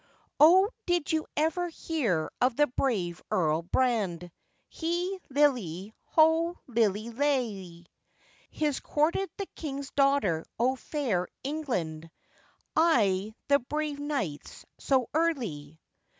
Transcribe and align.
]O 0.39 0.69
DID 0.87 1.11
you 1.11 1.27
ever 1.37 1.69
hear 1.69 2.31
of 2.41 2.55
the 2.55 2.65
brave 2.65 3.21
Earl 3.29 3.61
Brand, 3.61 4.31
Hey 4.67 5.19
lillie, 5.29 5.93
ho 6.05 6.57
lillie 6.65 7.11
lallie; 7.11 7.85
His 8.49 8.79
courted 8.79 9.29
the 9.37 9.45
king's 9.55 9.91
daughter 9.91 10.43
o' 10.57 10.75
fair 10.75 11.27
England, 11.43 12.09
I' 12.75 13.35
the 13.47 13.59
brave 13.59 13.99
nights 13.99 14.65
so 14.79 15.07
early! 15.13 15.79